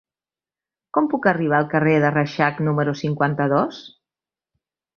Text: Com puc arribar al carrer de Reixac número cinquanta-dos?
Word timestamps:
Com 0.97 1.09
puc 1.11 1.27
arribar 1.31 1.59
al 1.59 1.67
carrer 1.75 1.93
de 2.05 2.11
Reixac 2.15 2.63
número 2.71 2.97
cinquanta-dos? 3.05 3.87